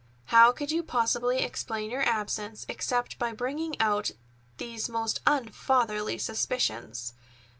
[0.33, 4.09] How could you possibly explain your absence except by bringing out
[4.57, 7.13] these most unfatherly suspicions?